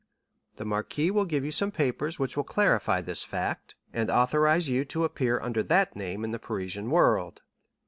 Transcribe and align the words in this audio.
The 0.55 0.65
marquis 0.65 1.11
will 1.11 1.25
give 1.25 1.45
you 1.45 1.51
some 1.51 1.69
papers 1.69 2.17
which 2.17 2.35
will 2.35 2.47
certify 2.51 3.01
this 3.01 3.23
fact, 3.23 3.75
and 3.93 4.09
authorize 4.09 4.67
you 4.67 4.83
to 4.85 5.03
appear 5.03 5.39
under 5.39 5.61
that 5.61 5.95
name 5.95 6.23
in 6.23 6.31
the 6.31 6.39
Parisian 6.39 6.89
world. 6.89 7.43